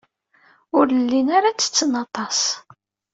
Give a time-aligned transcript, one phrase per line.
[0.77, 2.39] Ur llin ara ttetten aṭas.